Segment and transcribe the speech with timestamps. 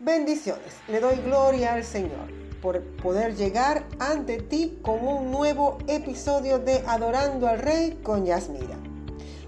[0.00, 0.76] Bendiciones.
[0.86, 2.30] Le doy gloria al Señor
[2.62, 8.76] por poder llegar ante ti con un nuevo episodio de Adorando al Rey con Yasmira.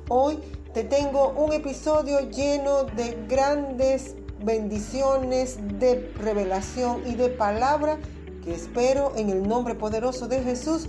[0.09, 0.41] Hoy
[0.75, 8.01] te tengo un episodio lleno de grandes bendiciones, de revelación y de palabra
[8.43, 10.89] que espero en el nombre poderoso de Jesús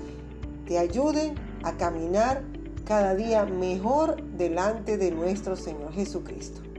[0.65, 2.41] te ayuden a caminar
[2.83, 6.70] cada día mejor delante de nuestro Señor Jesucristo.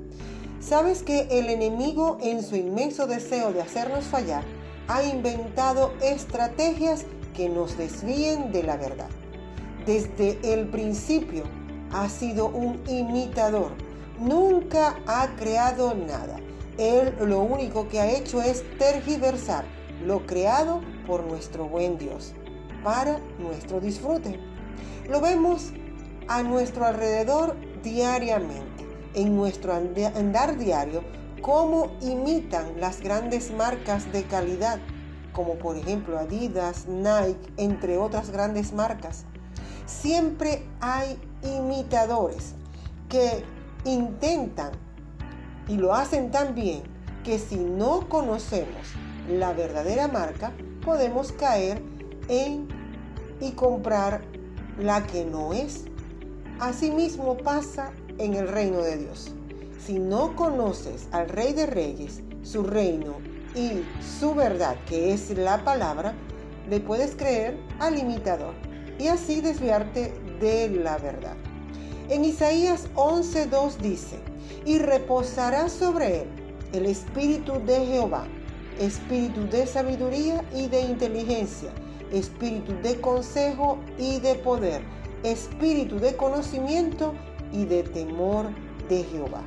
[0.63, 4.45] ¿Sabes que el enemigo en su inmenso deseo de hacernos fallar
[4.87, 9.09] ha inventado estrategias que nos desvíen de la verdad?
[9.87, 11.43] Desde el principio
[11.91, 13.73] ha sido un imitador,
[14.21, 16.37] nunca ha creado nada.
[16.79, 19.65] Él lo único que ha hecho es tergiversar
[20.07, 22.35] lo creado por nuestro buen Dios
[22.85, 24.39] para nuestro disfrute.
[25.09, 25.73] Lo vemos
[26.29, 28.82] a nuestro alrededor diariamente
[29.15, 31.03] en nuestro andar diario
[31.43, 34.79] cómo imitan las grandes marcas de calidad,
[35.33, 39.25] como por ejemplo Adidas, Nike, entre otras grandes marcas.
[39.87, 42.55] Siempre hay imitadores
[43.09, 43.45] que
[43.85, 44.73] intentan
[45.69, 46.83] y lo hacen tan bien
[47.25, 48.95] que si no conocemos
[49.29, 50.53] la verdadera marca,
[50.85, 51.83] podemos caer
[52.29, 52.69] en
[53.41, 54.23] y comprar
[54.79, 55.85] la que no es.
[56.61, 59.33] Asimismo pasa en el reino de Dios.
[59.85, 63.17] Si no conoces al Rey de Reyes, su reino
[63.55, 63.83] y
[64.19, 66.15] su verdad, que es la palabra,
[66.69, 68.55] le puedes creer al imitador
[68.99, 71.37] y así desviarte de la verdad.
[72.09, 74.19] En Isaías 11:2 dice,
[74.65, 76.29] y reposará sobre él
[76.73, 78.25] el espíritu de Jehová,
[78.79, 81.71] espíritu de sabiduría y de inteligencia,
[82.13, 84.83] espíritu de consejo y de poder,
[85.23, 87.15] espíritu de conocimiento
[87.53, 88.47] y de temor
[88.89, 89.43] de Jehová.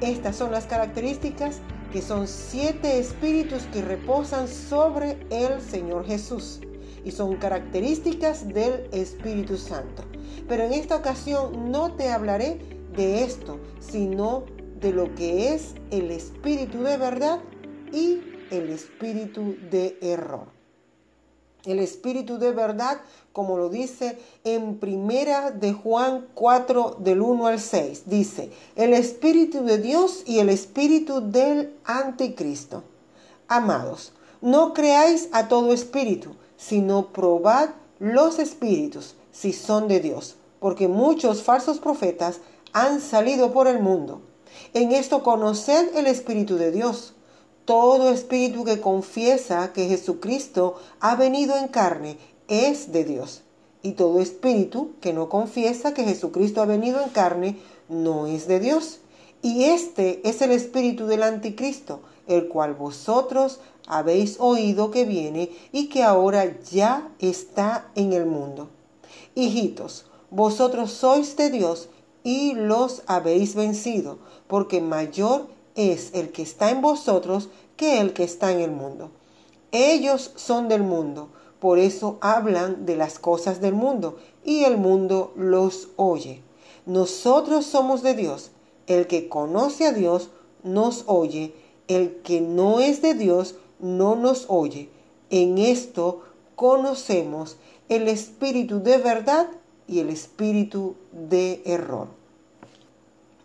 [0.00, 1.60] Estas son las características
[1.92, 6.60] que son siete espíritus que reposan sobre el Señor Jesús
[7.04, 10.04] y son características del Espíritu Santo.
[10.48, 12.58] Pero en esta ocasión no te hablaré
[12.96, 14.44] de esto, sino
[14.80, 17.40] de lo que es el espíritu de verdad
[17.92, 18.20] y
[18.50, 20.53] el espíritu de error.
[21.64, 23.00] El espíritu de verdad,
[23.32, 29.64] como lo dice en primera de Juan 4 del 1 al 6, dice, el espíritu
[29.64, 32.82] de Dios y el espíritu del anticristo.
[33.48, 40.86] Amados, no creáis a todo espíritu, sino probad los espíritus si son de Dios, porque
[40.86, 42.40] muchos falsos profetas
[42.74, 44.20] han salido por el mundo.
[44.74, 47.13] En esto conoced el espíritu de Dios
[47.64, 53.42] todo espíritu que confiesa que Jesucristo ha venido en carne es de Dios.
[53.82, 57.58] Y todo espíritu que no confiesa que Jesucristo ha venido en carne
[57.88, 59.00] no es de Dios.
[59.42, 65.88] Y este es el espíritu del anticristo, el cual vosotros habéis oído que viene y
[65.88, 68.70] que ahora ya está en el mundo.
[69.34, 71.88] Hijitos, vosotros sois de Dios
[72.22, 78.24] y los habéis vencido, porque mayor es el que está en vosotros que el que
[78.24, 79.10] está en el mundo.
[79.72, 85.32] Ellos son del mundo, por eso hablan de las cosas del mundo y el mundo
[85.36, 86.42] los oye.
[86.86, 88.50] Nosotros somos de Dios.
[88.86, 90.30] El que conoce a Dios
[90.62, 91.54] nos oye.
[91.88, 94.90] El que no es de Dios no nos oye.
[95.30, 96.20] En esto
[96.54, 97.56] conocemos
[97.88, 99.48] el espíritu de verdad
[99.88, 102.23] y el espíritu de error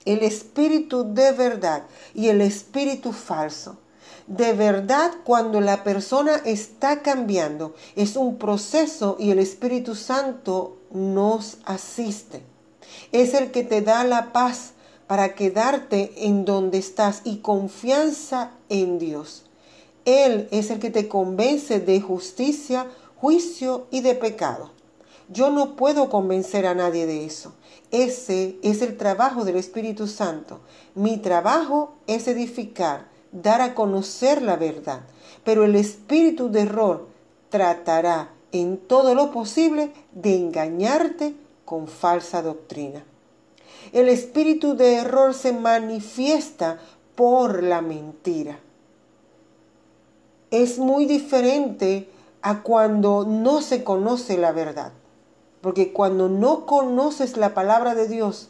[0.09, 1.84] el espíritu de verdad
[2.16, 3.78] y el espíritu falso.
[4.25, 11.58] De verdad, cuando la persona está cambiando, es un proceso y el Espíritu Santo nos
[11.64, 12.44] asiste.
[13.12, 14.74] Es el que te da la paz
[15.06, 19.46] para quedarte en donde estás y confianza en Dios.
[20.06, 24.72] Él es el que te convence de justicia, juicio y de pecado.
[25.28, 27.53] Yo no puedo convencer a nadie de eso.
[27.91, 30.59] Ese es el trabajo del Espíritu Santo.
[30.94, 35.01] Mi trabajo es edificar, dar a conocer la verdad.
[35.44, 37.07] Pero el espíritu de error
[37.50, 43.03] tratará en todo lo posible de engañarte con falsa doctrina.
[43.92, 46.80] El espíritu de error se manifiesta
[47.15, 48.59] por la mentira.
[50.51, 52.09] Es muy diferente
[52.42, 54.92] a cuando no se conoce la verdad.
[55.61, 58.50] Porque cuando no conoces la palabra de Dios,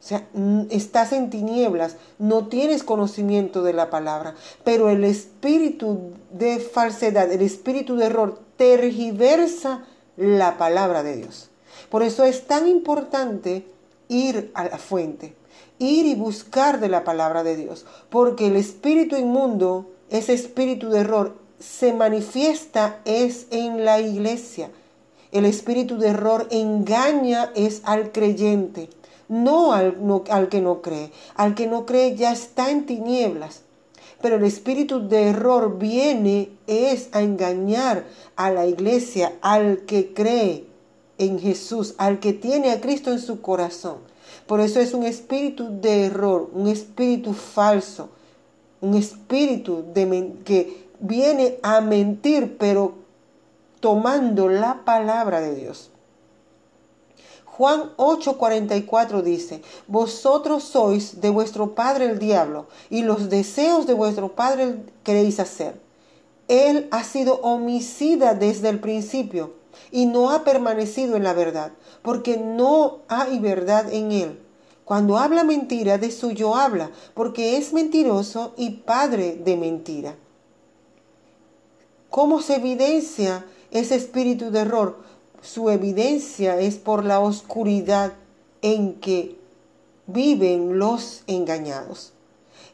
[0.00, 0.26] o sea,
[0.70, 7.42] estás en tinieblas, no tienes conocimiento de la palabra, pero el espíritu de falsedad, el
[7.42, 9.84] espíritu de error, tergiversa
[10.16, 11.50] la palabra de Dios.
[11.90, 13.66] Por eso es tan importante
[14.08, 15.34] ir a la fuente,
[15.78, 21.00] ir y buscar de la palabra de Dios, porque el espíritu inmundo, ese espíritu de
[21.00, 24.70] error, se manifiesta es en la iglesia.
[25.32, 28.90] El espíritu de error engaña es al creyente,
[29.28, 29.96] no al,
[30.28, 31.12] al que no cree.
[31.36, 33.62] Al que no cree ya está en tinieblas.
[34.20, 38.04] Pero el espíritu de error viene es a engañar
[38.36, 40.66] a la iglesia, al que cree
[41.18, 43.98] en Jesús, al que tiene a Cristo en su corazón.
[44.46, 48.10] Por eso es un espíritu de error, un espíritu falso,
[48.80, 52.99] un espíritu de, que viene a mentir, pero
[53.80, 55.90] tomando la palabra de Dios.
[57.44, 64.34] Juan 8:44 dice, Vosotros sois de vuestro padre el diablo, y los deseos de vuestro
[64.34, 65.80] padre queréis hacer.
[66.48, 69.52] Él ha sido homicida desde el principio
[69.90, 71.72] y no ha permanecido en la verdad,
[72.02, 74.40] porque no hay verdad en él.
[74.84, 80.16] Cuando habla mentira, de suyo habla, porque es mentiroso y padre de mentira.
[82.08, 85.10] ¿Cómo se evidencia ese espíritu de error?
[85.42, 88.12] su evidencia es por la oscuridad
[88.62, 89.38] en que
[90.06, 92.12] viven los engañados.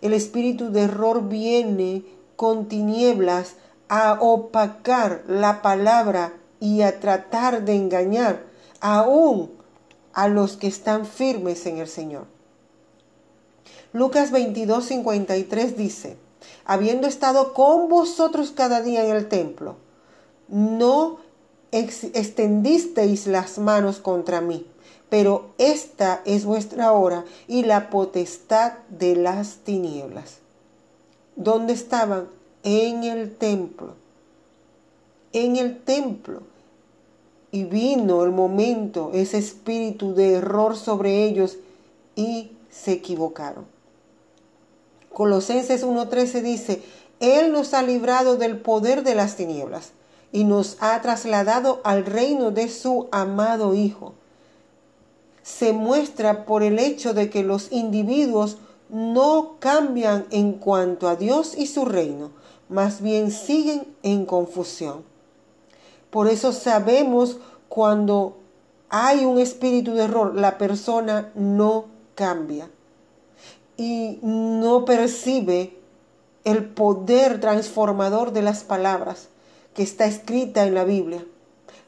[0.03, 2.05] El espíritu de error viene
[2.35, 3.55] con tinieblas
[3.89, 8.43] a opacar la palabra y a tratar de engañar
[8.81, 9.51] aún
[10.13, 12.25] a los que están firmes en el Señor.
[13.93, 16.17] Lucas 22, 53 dice,
[16.65, 19.77] habiendo estado con vosotros cada día en el templo,
[20.49, 21.19] no
[21.73, 24.67] extendisteis las manos contra mí,
[25.09, 30.39] pero esta es vuestra hora y la potestad de las tinieblas.
[31.35, 32.29] ¿Dónde estaban?
[32.63, 33.95] En el templo.
[35.33, 36.43] En el templo.
[37.53, 41.59] Y vino el momento, ese espíritu de error sobre ellos
[42.17, 43.65] y se equivocaron.
[45.13, 46.83] Colosenses 1.13 dice,
[47.21, 49.93] Él nos ha librado del poder de las tinieblas
[50.33, 54.15] y nos ha trasladado al reino de su amado Hijo.
[55.43, 58.59] Se muestra por el hecho de que los individuos
[58.89, 62.31] no cambian en cuanto a Dios y su reino,
[62.69, 65.05] más bien siguen en confusión.
[66.11, 67.39] Por eso sabemos
[67.69, 68.37] cuando
[68.89, 72.71] hay un espíritu de error, la persona no cambia
[73.77, 75.77] y no percibe
[76.45, 79.29] el poder transformador de las palabras
[79.77, 81.25] que está escrita en la Biblia.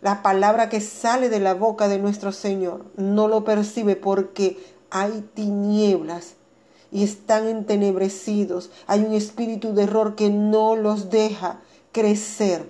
[0.03, 4.59] La palabra que sale de la boca de nuestro Señor no lo percibe porque
[4.91, 6.35] hay tinieblas
[6.93, 8.71] y están entenebrecidos.
[8.87, 12.69] Hay un espíritu de error que no los deja crecer.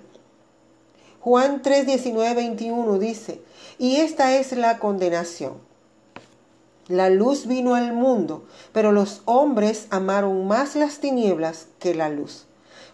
[1.19, 3.41] Juan 3, 19, 21 dice,
[3.77, 5.55] y esta es la condenación.
[6.87, 12.45] La luz vino al mundo, pero los hombres amaron más las tinieblas que la luz,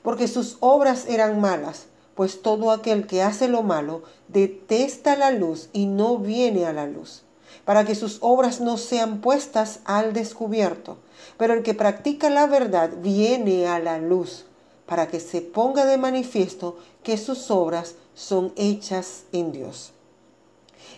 [0.01, 1.86] porque sus obras eran malas
[2.16, 6.88] pues todo aquel que hace lo malo detesta la luz y no viene a la
[6.88, 7.24] luz,
[7.66, 10.98] para que sus obras no sean puestas al descubierto.
[11.38, 14.46] Pero el que practica la verdad viene a la luz,
[14.86, 19.92] para que se ponga de manifiesto que sus obras son hechas en Dios.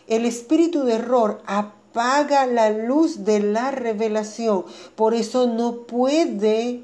[0.08, 4.66] El espíritu de error apaga la luz de la revelación,
[4.96, 6.84] por eso no puede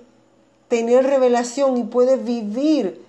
[0.68, 3.03] tener revelación y puede vivir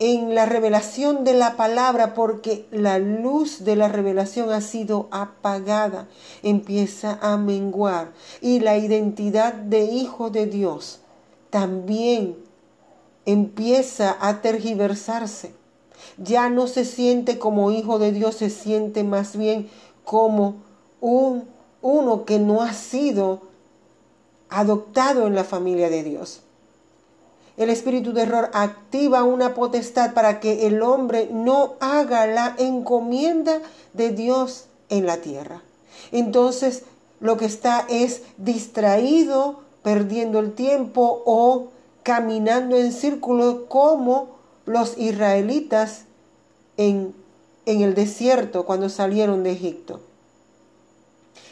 [0.00, 6.08] en la revelación de la palabra porque la luz de la revelación ha sido apagada,
[6.42, 11.00] empieza a menguar y la identidad de hijo de Dios
[11.50, 12.36] también
[13.26, 15.54] empieza a tergiversarse.
[16.16, 19.68] Ya no se siente como hijo de Dios, se siente más bien
[20.04, 20.62] como
[21.00, 21.44] un
[21.82, 23.40] uno que no ha sido
[24.48, 26.42] adoptado en la familia de Dios.
[27.60, 33.60] El espíritu de error activa una potestad para que el hombre no haga la encomienda
[33.92, 35.60] de Dios en la tierra.
[36.10, 36.84] Entonces,
[37.20, 41.68] lo que está es distraído, perdiendo el tiempo o
[42.02, 44.28] caminando en círculo como
[44.64, 46.04] los israelitas
[46.78, 47.14] en,
[47.66, 50.00] en el desierto cuando salieron de Egipto.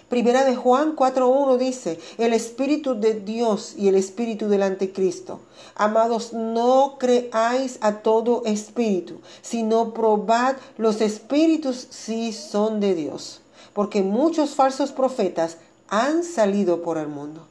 [0.08, 5.40] Primera de Juan 4.1 dice, el Espíritu de Dios y el Espíritu del Anticristo.
[5.74, 13.42] Amados, no creáis a todo espíritu, sino probad los espíritus si son de Dios,
[13.74, 17.46] porque muchos falsos profetas han salido por el mundo.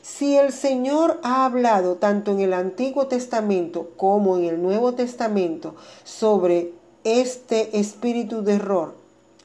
[0.00, 5.74] Si el Señor ha hablado tanto en el Antiguo Testamento como en el Nuevo Testamento
[6.04, 6.72] sobre
[7.04, 8.99] este espíritu de error,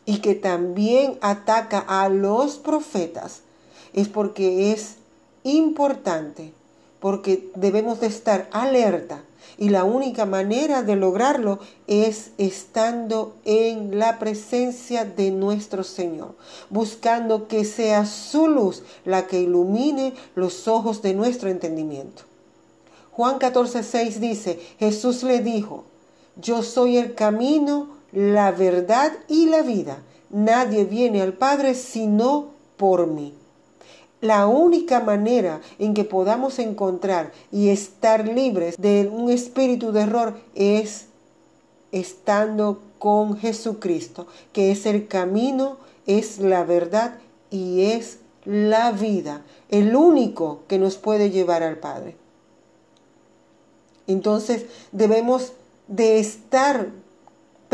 [0.06, 3.42] y que también ataca a los profetas,
[3.94, 4.96] es porque es
[5.44, 6.54] importante,
[7.00, 9.24] porque debemos de estar alerta
[9.58, 16.36] y la única manera de lograrlo es estando en la presencia de nuestro Señor,
[16.70, 22.24] buscando que sea su luz la que ilumine los ojos de nuestro entendimiento.
[23.12, 25.86] Juan 14:6 dice, Jesús le dijo,
[26.36, 30.00] yo soy el camino, la verdad y la vida.
[30.32, 33.34] Nadie viene al Padre sino por mí.
[34.22, 40.40] La única manera en que podamos encontrar y estar libres de un espíritu de error
[40.56, 41.06] es
[41.92, 47.20] estando con Jesucristo, que es el camino, es la verdad
[47.52, 52.16] y es la vida, el único que nos puede llevar al Padre.
[54.08, 55.54] Entonces debemos
[55.88, 56.90] de estar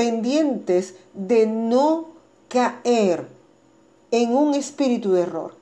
[0.02, 2.08] pendientes de no
[2.48, 3.28] caer
[4.10, 5.54] en un espíritu de error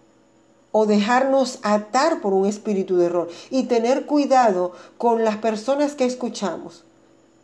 [0.72, 6.06] o dejarnos atar por un espíritu de error y tener cuidado con las personas que
[6.06, 6.86] escuchamos.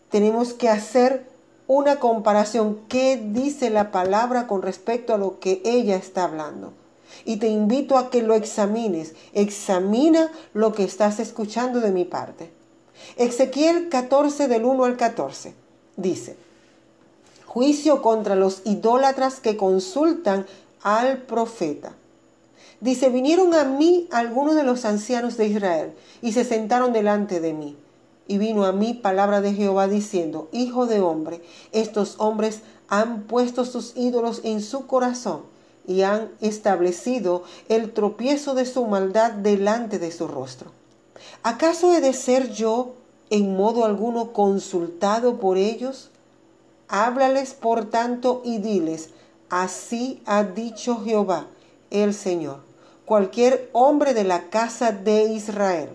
[0.09, 1.27] Tenemos que hacer
[1.67, 2.79] una comparación.
[2.87, 6.71] ¿Qué dice la palabra con respecto a lo que ella está hablando?
[7.25, 9.15] Y te invito a que lo examines.
[9.33, 12.51] Examina lo que estás escuchando de mi parte.
[13.17, 15.65] Ezequiel 14 del 1 al 14
[15.97, 16.37] dice,
[17.55, 20.45] juicio contra los idólatras que consultan
[20.83, 21.93] al profeta.
[22.81, 27.53] Dice, vinieron a mí algunos de los ancianos de Israel y se sentaron delante de
[27.53, 27.77] mí.
[28.27, 32.59] Y vino a mí palabra de Jehová diciendo, Hijo de hombre, estos hombres
[32.89, 35.43] han puesto sus ídolos en su corazón
[35.87, 40.71] y han establecido el tropiezo de su maldad delante de su rostro.
[41.41, 42.95] ¿Acaso he de ser yo
[43.29, 46.09] en modo alguno consultado por ellos?
[46.87, 49.09] Háblales por tanto y diles,
[49.49, 51.47] así ha dicho Jehová
[51.91, 52.59] el Señor.
[53.05, 55.89] Cualquier hombre de la casa de Israel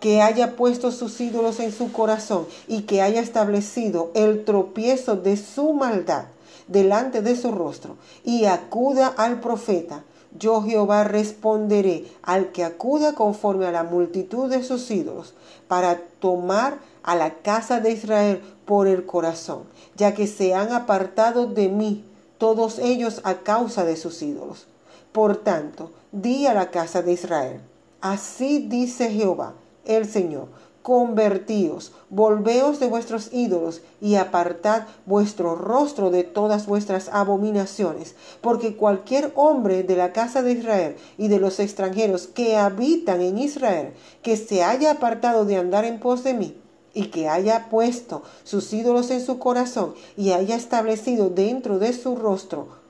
[0.00, 5.36] que haya puesto sus ídolos en su corazón y que haya establecido el tropiezo de
[5.38, 6.26] su maldad
[6.68, 10.04] delante de su rostro y acuda al profeta,
[10.38, 15.34] yo Jehová responderé al que acuda conforme a la multitud de sus ídolos,
[15.68, 19.64] para tomar a la casa de Israel por el corazón,
[19.96, 22.04] ya que se han apartado de mí
[22.38, 24.66] todos ellos a causa de sus ídolos.
[25.12, 27.60] Por tanto, di a la casa de Israel,
[28.00, 29.54] así dice Jehová,
[29.84, 30.48] el Señor,
[30.84, 39.32] convertíos, volveos de vuestros ídolos y apartad vuestro rostro de todas vuestras abominaciones, porque cualquier
[39.34, 44.36] hombre de la casa de Israel y de los extranjeros que habitan en Israel, que
[44.36, 46.60] se haya apartado de andar en pos de mí,
[46.94, 52.16] y que haya puesto sus ídolos en su corazón y haya establecido dentro de su
[52.16, 52.84] rostro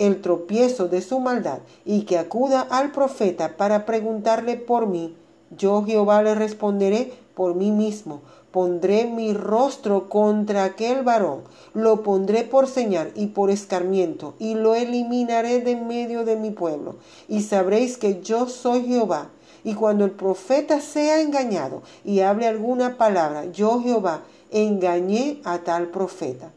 [0.00, 5.14] el tropiezo de su maldad, y que acuda al profeta para preguntarle por mí,
[5.56, 8.22] yo Jehová le responderé por mí mismo.
[8.50, 11.42] Pondré mi rostro contra aquel varón,
[11.74, 16.96] lo pondré por señal y por escarmiento, y lo eliminaré de medio de mi pueblo.
[17.28, 19.28] Y sabréis que yo soy Jehová.
[19.64, 25.88] Y cuando el profeta sea engañado y hable alguna palabra, yo Jehová engañé a tal
[25.88, 26.50] profeta.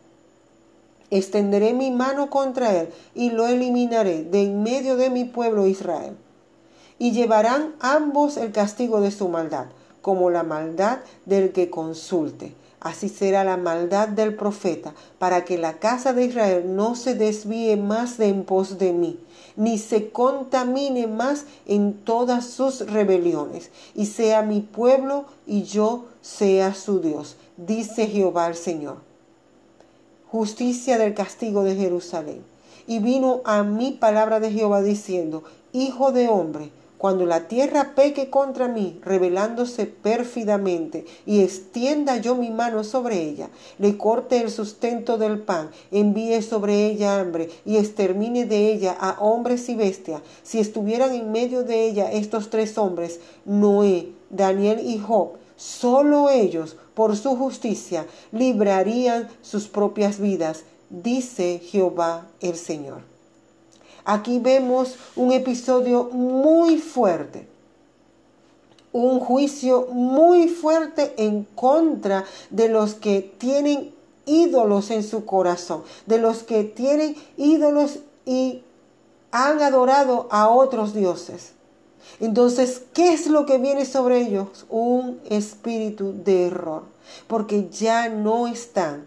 [1.12, 6.16] Extenderé mi mano contra él y lo eliminaré de en medio de mi pueblo Israel
[7.04, 9.66] y llevarán ambos el castigo de su maldad,
[10.02, 12.56] como la maldad del que consulte.
[12.80, 17.78] Así será la maldad del profeta, para que la casa de Israel no se desvíe
[17.78, 19.20] más de en pos de mí,
[19.56, 26.74] ni se contamine más en todas sus rebeliones, y sea mi pueblo y yo sea
[26.74, 28.98] su Dios, dice Jehová el Señor.
[30.32, 32.44] Justicia del castigo de Jerusalén.
[32.88, 36.72] Y vino a mí palabra de Jehová diciendo, Hijo de hombre,
[37.04, 43.50] cuando la tierra peque contra mí, rebelándose pérfidamente, y extienda yo mi mano sobre ella,
[43.78, 49.18] le corte el sustento del pan, envíe sobre ella hambre, y extermine de ella a
[49.20, 54.98] hombres y bestias, si estuvieran en medio de ella estos tres hombres, Noé, Daniel y
[54.98, 63.13] Job, solo ellos, por su justicia, librarían sus propias vidas, dice Jehová el Señor.
[64.06, 67.48] Aquí vemos un episodio muy fuerte,
[68.92, 73.94] un juicio muy fuerte en contra de los que tienen
[74.26, 78.62] ídolos en su corazón, de los que tienen ídolos y
[79.32, 81.54] han adorado a otros dioses.
[82.20, 84.66] Entonces, ¿qué es lo que viene sobre ellos?
[84.70, 86.84] Un espíritu de error,
[87.28, 89.06] porque ya no están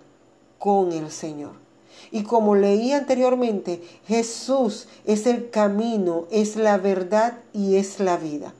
[0.59, 1.66] con el Señor.
[2.11, 8.55] Y como leí anteriormente, Jesús es el camino, es la verdad y es la vida.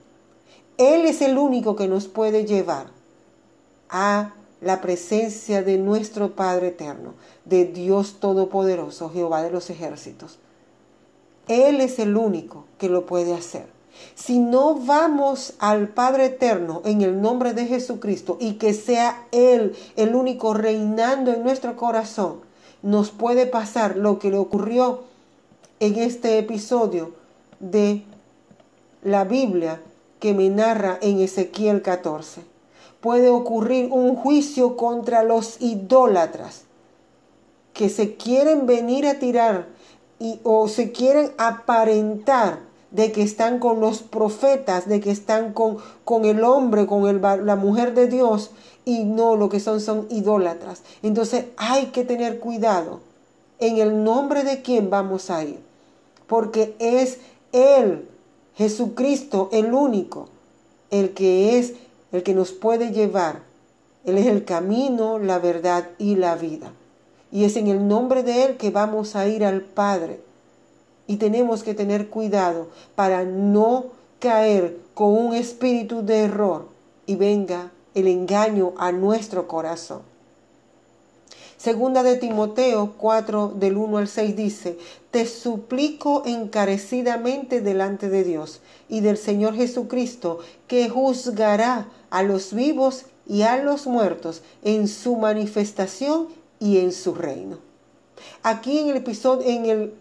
[0.79, 2.89] Él es el único que nos puede llevar
[3.89, 10.39] a la presencia de nuestro Padre eterno, de Dios Todopoderoso, Jehová de los ejércitos.
[11.49, 13.67] Él es el único que lo puede hacer.
[14.15, 19.75] Si no vamos al Padre Eterno en el nombre de Jesucristo y que sea Él
[19.97, 22.41] el único reinando en nuestro corazón,
[22.87, 25.01] nos puede pasar lo que le ocurrió
[25.81, 27.15] en este episodio
[27.59, 28.05] de
[29.03, 29.81] la Biblia
[30.21, 32.43] que me narra en Ezequiel 14.
[33.01, 36.63] Puede ocurrir un juicio contra los idólatras
[37.73, 39.67] que se quieren venir a tirar
[40.21, 45.79] y, o se quieren aparentar de que están con los profetas, de que están con,
[46.05, 48.51] con el hombre, con el, la mujer de Dios,
[48.85, 50.83] y no lo que son son idólatras.
[51.03, 53.01] Entonces hay que tener cuidado
[53.59, 55.59] en el nombre de quién vamos a ir,
[56.27, 57.19] porque es
[57.53, 58.09] Él,
[58.55, 60.29] Jesucristo, el único,
[60.91, 61.75] el que es,
[62.13, 63.43] el que nos puede llevar.
[64.05, 66.71] Él es el camino, la verdad y la vida.
[67.33, 70.21] Y es en el nombre de Él que vamos a ir al Padre.
[71.07, 73.87] Y tenemos que tener cuidado para no
[74.19, 76.69] caer con un espíritu de error
[77.07, 80.03] y venga el engaño a nuestro corazón.
[81.57, 84.79] Segunda de Timoteo 4 del 1 al 6 dice,
[85.11, 93.07] Te suplico encarecidamente delante de Dios y del Señor Jesucristo, que juzgará a los vivos
[93.27, 96.29] y a los muertos en su manifestación
[96.61, 97.59] y en su reino.
[98.43, 99.95] Aquí en el episodio, en el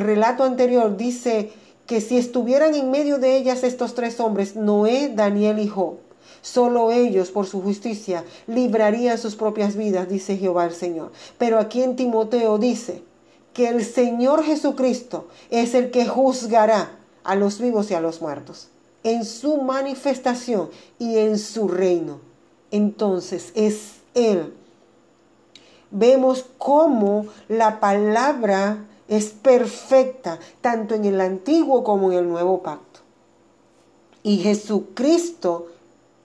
[0.00, 1.52] relato anterior dice
[1.86, 5.98] que si estuvieran en medio de ellas estos tres hombres, Noé, Daniel y Job,
[6.42, 11.12] solo ellos por su justicia librarían sus propias vidas, dice Jehová el Señor.
[11.38, 13.02] Pero aquí en Timoteo dice
[13.52, 16.90] que el Señor Jesucristo es el que juzgará
[17.24, 18.68] a los vivos y a los muertos
[19.06, 22.18] en su manifestación y en su reino.
[22.72, 24.52] Entonces es Él.
[25.92, 33.00] Vemos cómo la palabra es perfecta, tanto en el antiguo como en el nuevo pacto.
[34.22, 35.68] Y Jesucristo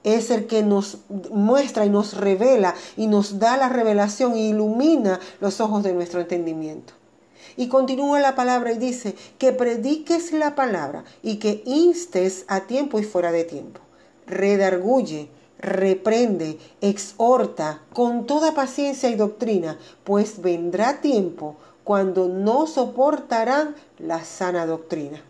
[0.04, 5.20] es el que nos muestra y nos revela y nos da la revelación e ilumina
[5.40, 6.94] los ojos de nuestro entendimiento.
[7.58, 13.00] Y continúa la palabra y dice que prediques la palabra y que instes a tiempo
[13.00, 13.82] y fuera de tiempo.
[14.26, 21.58] Redarguye, reprende, exhorta con toda paciencia y doctrina, pues vendrá tiempo
[21.92, 25.22] cuando no soportarán la sana doctrina,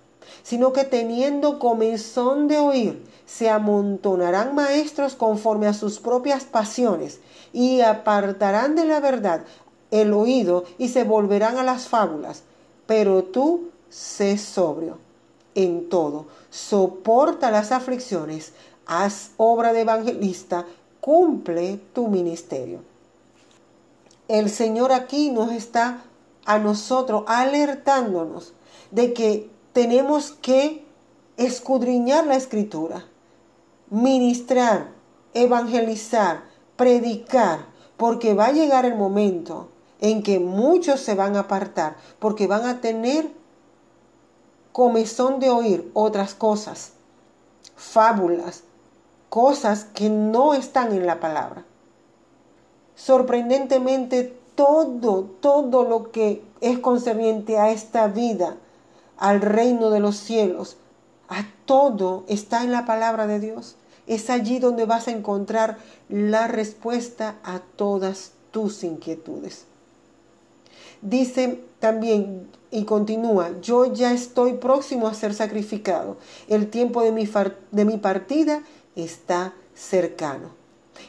[0.43, 7.19] sino que teniendo comenzón de oír, se amontonarán maestros conforme a sus propias pasiones
[7.51, 9.41] y apartarán de la verdad
[9.89, 12.43] el oído y se volverán a las fábulas.
[12.85, 14.99] Pero tú sé sobrio
[15.55, 18.53] en todo, soporta las aflicciones,
[18.85, 20.67] haz obra de evangelista,
[20.99, 22.81] cumple tu ministerio.
[24.27, 26.03] El Señor aquí nos está
[26.45, 28.53] a nosotros alertándonos
[28.91, 30.85] de que tenemos que
[31.37, 33.05] escudriñar la escritura,
[33.89, 34.91] ministrar,
[35.33, 36.43] evangelizar,
[36.75, 37.65] predicar,
[37.97, 42.65] porque va a llegar el momento en que muchos se van a apartar, porque van
[42.65, 43.31] a tener
[44.71, 46.93] comezón de oír otras cosas,
[47.75, 48.63] fábulas,
[49.29, 51.65] cosas que no están en la palabra.
[52.95, 58.57] Sorprendentemente, todo, todo lo que es concerniente a esta vida,
[59.17, 60.77] al reino de los cielos,
[61.29, 63.75] a todo está en la palabra de Dios.
[64.07, 65.77] Es allí donde vas a encontrar
[66.09, 69.65] la respuesta a todas tus inquietudes.
[71.01, 76.17] Dice también y continúa, yo ya estoy próximo a ser sacrificado.
[76.47, 77.29] El tiempo de mi,
[77.71, 78.61] de mi partida
[78.95, 80.60] está cercano.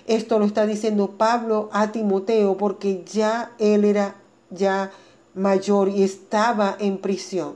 [0.06, 4.16] Esto lo está diciendo Pablo a Timoteo porque ya él era
[4.50, 4.90] ya
[5.34, 7.54] mayor y estaba en prisión.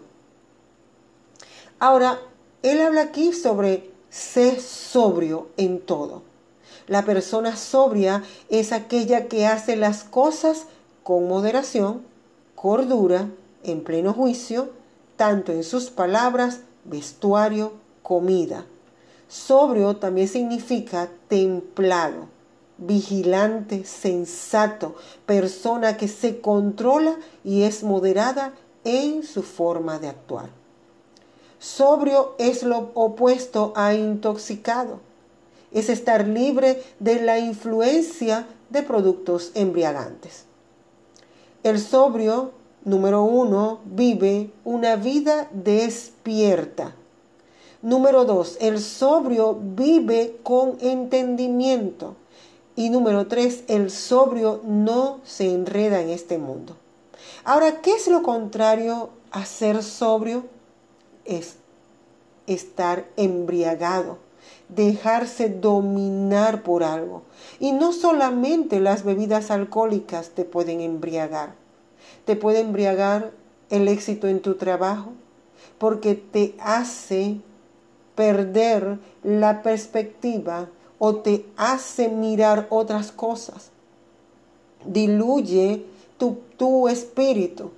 [1.79, 2.19] Ahora,
[2.63, 6.23] él habla aquí sobre ser sobrio en todo.
[6.87, 10.67] La persona sobria es aquella que hace las cosas
[11.03, 12.03] con moderación,
[12.55, 13.29] cordura,
[13.65, 14.71] en pleno juicio,
[15.17, 17.73] tanto en sus palabras, vestuario,
[18.03, 18.65] comida.
[19.29, 22.29] Sobrio también significa templado,
[22.79, 28.53] vigilante, sensato, persona que se controla y es moderada
[28.85, 30.49] en su forma de actuar.
[31.59, 35.01] Sobrio es lo opuesto a intoxicado.
[35.73, 40.45] Es estar libre de la influencia de productos embriagantes.
[41.65, 42.53] El sobrio,
[42.85, 46.95] número uno, vive una vida despierta.
[47.87, 52.17] Número dos, el sobrio vive con entendimiento.
[52.75, 56.77] Y número tres, el sobrio no se enreda en este mundo.
[57.45, 60.47] Ahora, ¿qué es lo contrario a ser sobrio?
[61.25, 61.59] Es
[62.49, 64.19] estar embriagado,
[64.69, 67.23] dejarse dominar por algo.
[67.61, 71.55] Y no solamente las bebidas alcohólicas te pueden embriagar,
[72.25, 73.31] te puede embriagar
[73.71, 75.13] el éxito en tu trabajo,
[75.79, 77.43] porque te hace
[78.17, 83.71] perder la perspectiva o te hace mirar otras cosas.
[84.85, 85.85] Diluye
[86.19, 87.71] tu, tu espíritu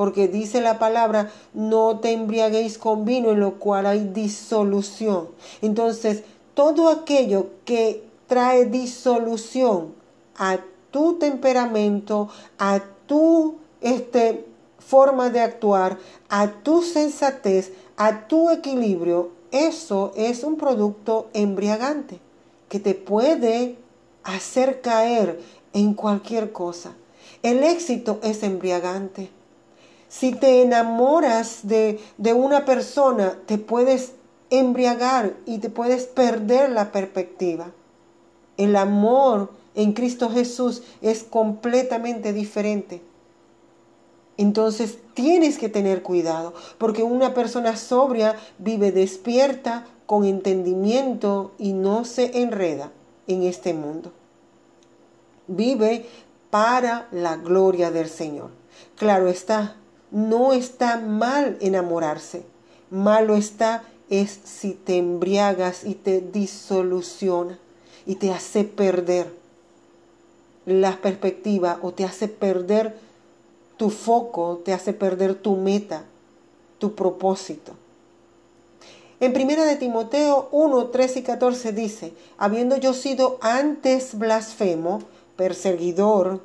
[0.00, 5.28] porque dice la palabra, no te embriaguéis con vino, en lo cual hay disolución.
[5.60, 6.22] Entonces,
[6.54, 9.92] todo aquello que trae disolución
[10.38, 10.58] a
[10.90, 14.46] tu temperamento, a tu este,
[14.78, 15.98] forma de actuar,
[16.30, 22.20] a tu sensatez, a tu equilibrio, eso es un producto embriagante
[22.68, 23.76] que te puede
[24.22, 25.40] hacer caer
[25.72, 26.92] en cualquier cosa.
[27.42, 29.30] El éxito es embriagante.
[30.08, 32.00] Si te enamoras de,
[32.34, 34.12] una persona, te puedes
[34.50, 37.70] embriagar y te puedes perder la perspectiva.
[38.56, 43.02] El amor en Cristo Jesús es completamente diferente.
[44.40, 52.06] Entonces tienes que tener cuidado, porque una persona sobria vive despierta, con entendimiento y no
[52.06, 52.90] se enreda
[53.26, 54.12] en este mundo.
[55.46, 56.06] Vive
[56.48, 58.48] para la gloria del Señor.
[58.96, 59.76] Claro está,
[60.10, 62.42] no está mal enamorarse.
[62.88, 67.58] Malo está es si te embriagas y te disoluciona
[68.06, 69.34] y te hace perder
[70.64, 73.09] la perspectiva o te hace perder
[73.80, 76.04] tu foco, te hace perder tu meta,
[76.78, 77.72] tu propósito.
[79.20, 85.00] En primera de Timoteo 1, 13 y 14 dice, habiendo yo sido antes blasfemo,
[85.34, 86.42] perseguidor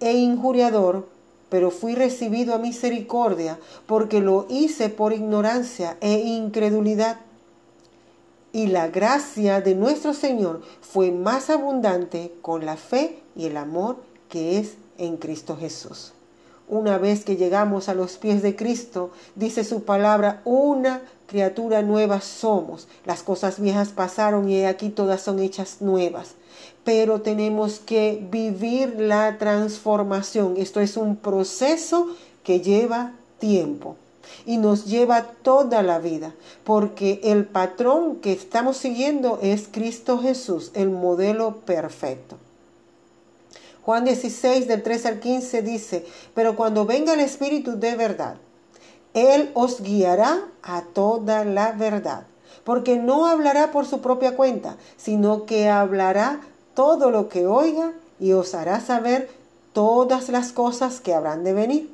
[0.00, 1.06] e injuriador,
[1.50, 7.18] pero fui recibido a misericordia porque lo hice por ignorancia e incredulidad.
[8.50, 13.98] Y la gracia de nuestro Señor fue más abundante con la fe y el amor
[14.30, 16.14] que es en Cristo Jesús.
[16.68, 22.20] Una vez que llegamos a los pies de Cristo, dice su palabra, una criatura nueva
[22.20, 22.88] somos.
[23.04, 26.34] Las cosas viejas pasaron y aquí todas son hechas nuevas
[26.88, 30.54] pero tenemos que vivir la transformación.
[30.56, 32.06] Esto es un proceso
[32.42, 33.96] que lleva tiempo
[34.46, 40.70] y nos lleva toda la vida, porque el patrón que estamos siguiendo es Cristo Jesús,
[40.72, 42.36] el modelo perfecto.
[43.88, 48.34] Juan 16 del 3 al 15 dice, pero cuando venga el Espíritu de verdad,
[49.14, 52.26] Él os guiará a toda la verdad,
[52.64, 56.42] porque no hablará por su propia cuenta, sino que hablará
[56.74, 59.30] todo lo que oiga y os hará saber
[59.72, 61.90] todas las cosas que habrán de venir.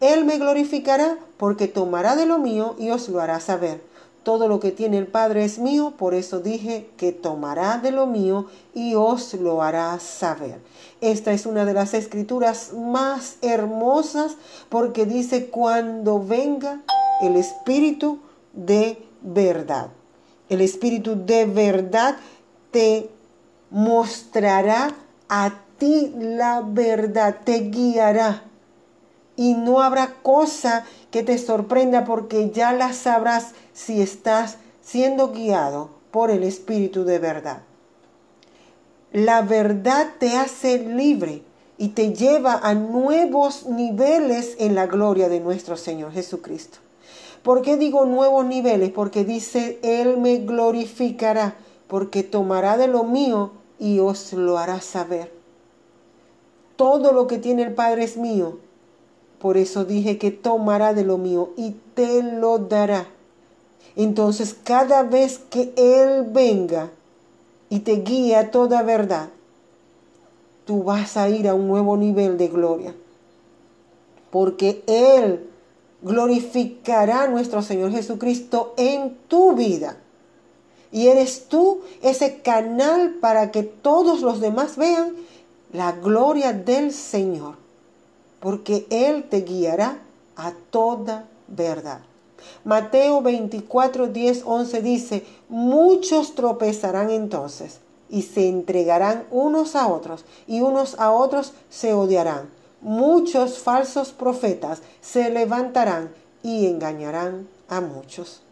[0.00, 3.80] Él me glorificará porque tomará de lo mío y os lo hará saber.
[4.26, 8.08] Todo lo que tiene el Padre es mío, por eso dije que tomará de lo
[8.08, 10.58] mío y os lo hará saber.
[11.00, 14.34] Esta es una de las escrituras más hermosas
[14.68, 16.80] porque dice cuando venga
[17.22, 18.18] el Espíritu
[18.52, 19.90] de verdad.
[20.48, 22.16] El Espíritu de verdad
[22.72, 23.08] te
[23.70, 24.90] mostrará
[25.28, 28.42] a ti la verdad, te guiará.
[29.36, 35.90] Y no habrá cosa que te sorprenda porque ya la sabrás si estás siendo guiado
[36.10, 37.62] por el Espíritu de verdad.
[39.12, 41.42] La verdad te hace libre
[41.78, 46.78] y te lleva a nuevos niveles en la gloria de nuestro Señor Jesucristo.
[47.42, 48.90] ¿Por qué digo nuevos niveles?
[48.90, 51.54] Porque dice, Él me glorificará
[51.86, 55.32] porque tomará de lo mío y os lo hará saber.
[56.76, 58.58] Todo lo que tiene el Padre es mío.
[59.38, 63.06] Por eso dije que tomará de lo mío y te lo dará.
[63.94, 66.90] Entonces cada vez que Él venga
[67.68, 69.28] y te guíe a toda verdad,
[70.64, 72.94] tú vas a ir a un nuevo nivel de gloria.
[74.30, 75.48] Porque Él
[76.02, 79.96] glorificará a nuestro Señor Jesucristo en tu vida.
[80.92, 85.14] Y eres tú ese canal para que todos los demás vean
[85.72, 87.65] la gloria del Señor.
[88.46, 89.98] Porque Él te guiará
[90.36, 91.98] a toda verdad.
[92.62, 100.60] Mateo 24, 10, 11 dice, muchos tropezarán entonces y se entregarán unos a otros y
[100.60, 102.48] unos a otros se odiarán.
[102.80, 106.12] muchos falsos profetas se levantarán
[106.44, 108.42] y engañarán a muchos.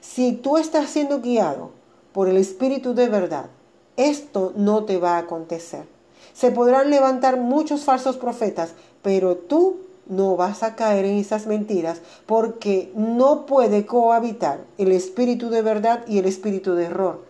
[0.00, 1.72] Si tú estás siendo guiado
[2.14, 3.50] por el Espíritu de verdad,
[3.98, 5.84] esto no te va a acontecer.
[6.32, 8.70] Se podrán levantar muchos falsos profetas,
[9.02, 15.50] pero tú no vas a caer en esas mentiras porque no puede cohabitar el espíritu
[15.50, 17.24] de verdad y el espíritu de error.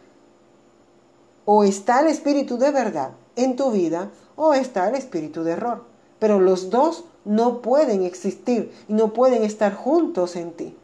[1.44, 5.84] O está el espíritu de verdad en tu vida o está el espíritu de error.
[6.18, 10.76] Pero los dos no pueden existir y no pueden estar juntos en ti.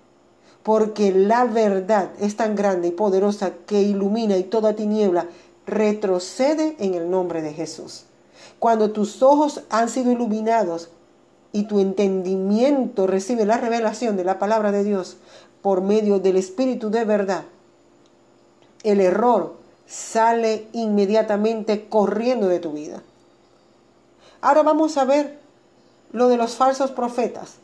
[0.62, 5.28] Porque la verdad es tan grande y poderosa que ilumina y toda tiniebla
[5.66, 8.05] retrocede en el nombre de Jesús.
[8.58, 10.88] Cuando tus ojos han sido iluminados
[11.52, 15.16] y tu entendimiento recibe la revelación de la palabra de Dios
[15.62, 17.44] por medio del Espíritu de verdad,
[18.82, 19.54] el error
[19.86, 23.02] sale inmediatamente corriendo de tu vida.
[24.40, 25.38] Ahora vamos a ver
[26.12, 27.56] lo de los falsos profetas,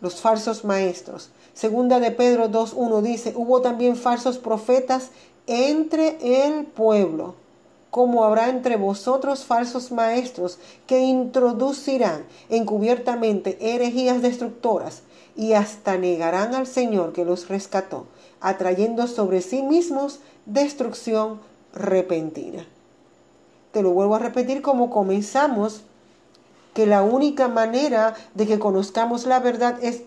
[0.00, 1.30] los falsos maestros.
[1.54, 5.10] Segunda de Pedro 2.1 dice, hubo también falsos profetas
[5.46, 7.34] entre el pueblo
[7.98, 15.02] como habrá entre vosotros falsos maestros que introducirán encubiertamente herejías destructoras
[15.34, 18.06] y hasta negarán al Señor que los rescató,
[18.40, 21.40] atrayendo sobre sí mismos destrucción
[21.72, 22.64] repentina.
[23.72, 25.82] Te lo vuelvo a repetir como comenzamos,
[26.74, 30.02] que la única manera de que conozcamos la verdad es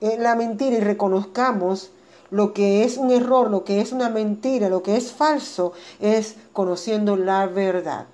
[0.00, 1.90] la mentira y reconozcamos
[2.34, 6.34] lo que es un error, lo que es una mentira, lo que es falso, es
[6.52, 8.06] conociendo la verdad.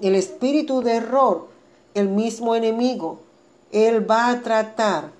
[0.00, 1.48] El espíritu de error,
[1.94, 3.18] el mismo enemigo,
[3.72, 5.10] él va a tratar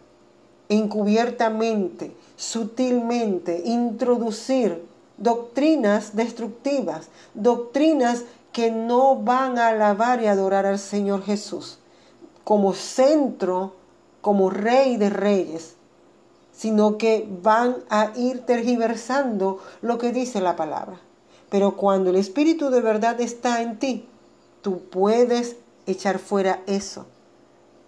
[0.68, 4.84] encubiertamente, sutilmente, introducir
[5.16, 11.78] doctrinas destructivas, doctrinas que no van a alabar y adorar al Señor Jesús
[12.44, 13.72] como centro,
[14.20, 15.73] como rey de reyes,
[16.56, 21.00] sino que van a ir tergiversando lo que dice la palabra.
[21.50, 24.08] Pero cuando el Espíritu de verdad está en ti,
[24.62, 27.06] tú puedes echar fuera eso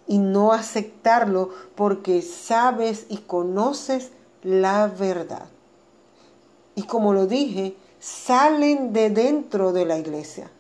[0.07, 4.11] y no aceptarlo porque sabes y conoces
[4.43, 5.47] la verdad.
[6.75, 10.51] Y como lo dije, salen de dentro de la iglesia.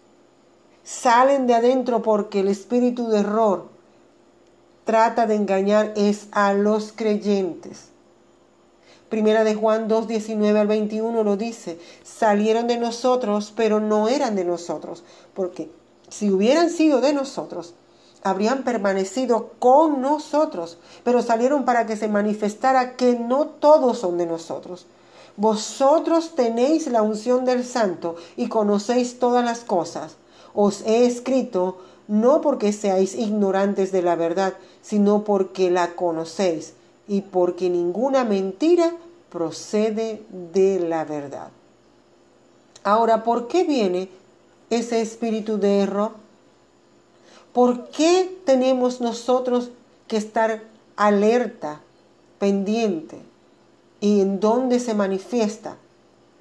[0.82, 3.68] Salen de adentro porque el espíritu de error
[4.84, 7.90] trata de engañar es a los creyentes.
[9.08, 14.34] Primera de Juan 2, 19 al 21 lo dice, salieron de nosotros, pero no eran
[14.34, 15.70] de nosotros, porque
[16.08, 17.74] si hubieran sido de nosotros,
[18.24, 24.26] habrían permanecido con nosotros, pero salieron para que se manifestara que no todos son de
[24.26, 24.86] nosotros.
[25.36, 30.16] Vosotros tenéis la unción del santo y conocéis todas las cosas.
[30.54, 36.74] Os he escrito no porque seáis ignorantes de la verdad, sino porque la conocéis
[37.08, 38.92] y porque ninguna mentira
[39.30, 41.48] procede de la verdad.
[42.84, 44.08] Ahora, ¿por qué viene
[44.70, 46.12] ese espíritu de error?
[47.52, 49.70] ¿Por qué tenemos nosotros
[50.06, 50.62] que estar
[50.96, 51.80] alerta,
[52.38, 53.18] pendiente?
[54.00, 55.76] ¿Y en dónde se manifiesta?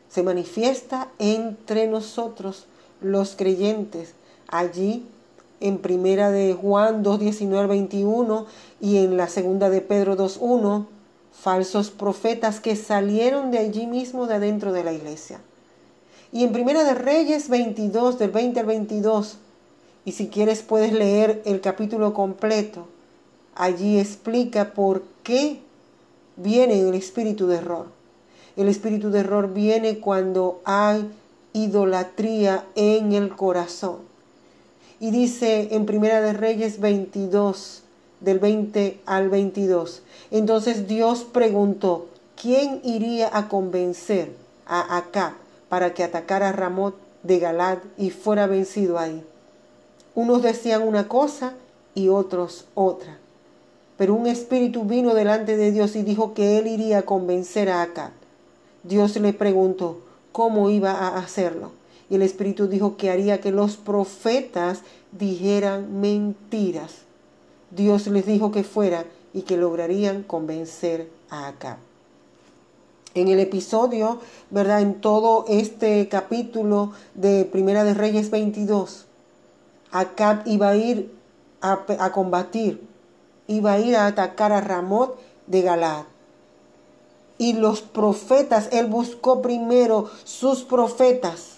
[0.09, 2.65] Se manifiesta entre nosotros,
[3.01, 4.13] los creyentes,
[4.47, 5.05] allí
[5.59, 8.45] en primera de Juan 2, 19 21
[8.81, 10.87] y en la segunda de Pedro 2, 1,
[11.31, 15.39] falsos profetas que salieron de allí mismo de adentro de la iglesia.
[16.31, 19.37] Y en primera de Reyes 22, del 20 al 22,
[20.03, 22.87] y si quieres puedes leer el capítulo completo,
[23.55, 25.61] allí explica por qué
[26.35, 27.87] viene el espíritu de error.
[28.55, 31.09] El espíritu de error viene cuando hay
[31.53, 34.14] idolatría en el corazón
[35.05, 37.83] y dice en Primera de Reyes 22,
[38.21, 40.01] del 20 al 22.
[40.31, 42.07] Entonces Dios preguntó,
[42.41, 44.31] ¿quién iría a convencer
[44.65, 45.35] a Acá
[45.69, 49.23] para que atacara a Ramot de Galad y fuera vencido ahí?
[50.15, 51.53] Unos decían una cosa
[51.93, 53.19] y otros otra.
[53.97, 57.83] Pero un espíritu vino delante de Dios y dijo que él iría a convencer a
[57.83, 58.11] Acá.
[58.81, 59.99] Dios le preguntó
[60.31, 61.84] cómo iba a hacerlo.
[62.09, 66.91] Y el Espíritu dijo que haría que los profetas dijeran mentiras.
[67.71, 71.77] Dios les dijo que fuera y que lograrían convencer a Acab.
[73.15, 74.81] En el episodio, ¿verdad?
[74.81, 79.05] En todo este capítulo de Primera de Reyes 22,
[79.91, 81.13] Acab iba a ir
[81.61, 82.85] a, combatir,
[83.47, 86.03] iba a ir a atacar a Ramot de Galad.
[87.37, 91.54] Y los profetas, él buscó primero sus profetas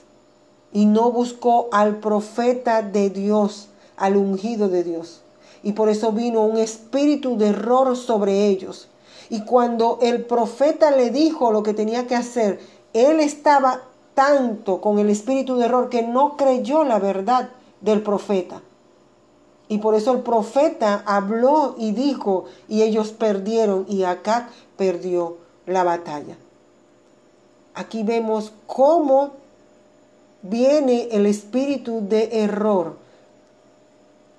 [0.72, 5.22] y no buscó al profeta de Dios, al ungido de Dios.
[5.64, 8.88] y por eso vino un espíritu de error sobre ellos.
[9.30, 12.60] Y cuando el profeta le dijo lo que tenía que hacer,
[12.94, 13.82] él estaba
[14.14, 17.50] tanto con el espíritu de error que no creyó la verdad
[17.82, 18.62] del profeta.
[19.68, 25.84] Y por eso el profeta habló y dijo, y ellos perdieron, y acá perdió la
[25.84, 26.38] batalla.
[27.76, 29.32] Aquí vemos cómo
[30.41, 32.97] viene el espíritu de error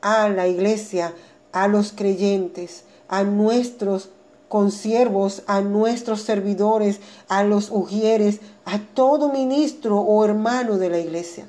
[0.01, 1.15] a la iglesia,
[1.53, 4.11] a los creyentes, a nuestros
[4.49, 11.49] consiervos, a nuestros servidores, a los ujieres, a todo ministro o hermano de la iglesia.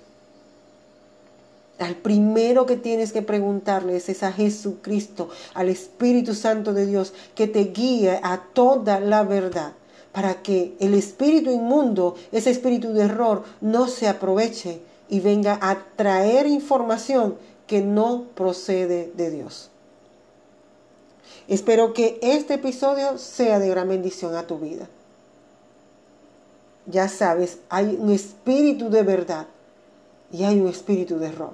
[1.80, 7.48] Al primero que tienes que preguntarles es a Jesucristo, al Espíritu Santo de Dios, que
[7.48, 9.72] te guíe a toda la verdad,
[10.12, 15.84] para que el espíritu inmundo, ese espíritu de error, no se aproveche y venga a
[15.96, 17.36] traer información
[17.68, 19.70] que no procede de Dios.
[21.48, 24.88] Espero que este episodio sea de gran bendición a tu vida.
[26.86, 29.48] Ya sabes, hay un espíritu de verdad
[30.32, 31.54] y hay un espíritu de error.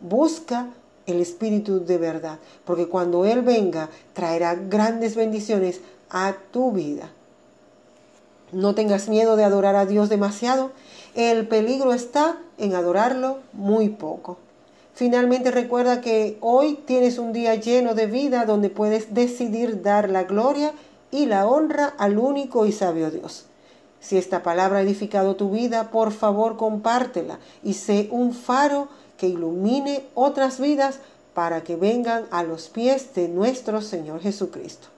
[0.00, 0.68] Busca
[1.06, 7.10] el espíritu de verdad, porque cuando Él venga traerá grandes bendiciones a tu vida.
[8.52, 10.72] No tengas miedo de adorar a Dios demasiado.
[11.14, 14.38] El peligro está en adorarlo muy poco.
[14.94, 20.24] Finalmente recuerda que hoy tienes un día lleno de vida donde puedes decidir dar la
[20.24, 20.72] gloria
[21.10, 23.44] y la honra al único y sabio Dios.
[24.00, 29.28] Si esta palabra ha edificado tu vida, por favor compártela y sé un faro que
[29.28, 30.98] ilumine otras vidas
[31.34, 34.88] para que vengan a los pies de nuestro Señor Jesucristo.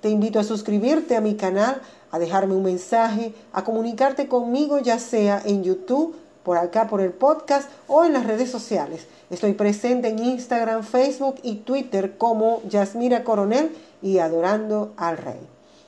[0.00, 1.80] Te invito a suscribirte a mi canal,
[2.10, 7.12] a dejarme un mensaje, a comunicarte conmigo ya sea en YouTube, por acá por el
[7.12, 9.06] podcast o en las redes sociales.
[9.28, 15.40] Estoy presente en Instagram, Facebook y Twitter como Yasmira Coronel y Adorando al Rey.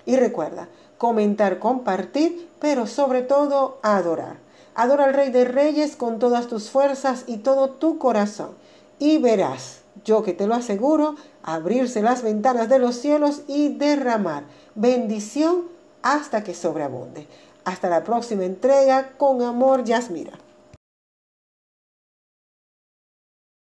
[0.05, 0.68] Y recuerda,
[0.99, 4.37] comentar, compartir, pero sobre todo adorar.
[4.75, 8.51] Adora al Rey de Reyes con todas tus fuerzas y todo tu corazón.
[8.99, 14.44] Y verás, yo que te lo aseguro, abrirse las ventanas de los cielos y derramar
[14.74, 15.64] bendición
[16.02, 17.26] hasta que sobreabunde.
[17.64, 20.32] Hasta la próxima entrega, con amor, Yasmira.